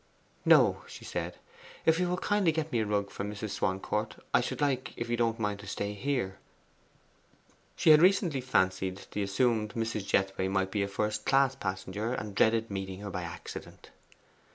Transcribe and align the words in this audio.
'No,' 0.45 0.81
she 0.87 1.05
said. 1.05 1.37
'If 1.85 1.99
you 1.99 2.09
will 2.09 2.17
kindly 2.17 2.51
get 2.51 2.71
me 2.71 2.79
a 2.79 2.87
rug 2.87 3.11
from 3.11 3.31
Mrs. 3.31 3.51
Swancourt, 3.51 4.15
I 4.33 4.41
should 4.41 4.59
like, 4.59 4.93
if 4.97 5.09
you 5.09 5.15
don't 5.15 5.37
mind, 5.37 5.59
to 5.59 5.67
stay 5.67 5.93
here.' 5.93 6.39
She 7.75 7.91
had 7.91 8.01
recently 8.01 8.41
fancied 8.41 9.05
the 9.11 9.21
assumed 9.21 9.75
Mrs. 9.75 10.07
Jethway 10.07 10.47
might 10.47 10.71
be 10.71 10.81
a 10.81 10.87
first 10.87 11.23
class 11.27 11.53
passenger, 11.55 12.15
and 12.15 12.33
dreaded 12.33 12.71
meeting 12.71 13.01
her 13.01 13.11
by 13.11 13.21
accident. 13.21 13.91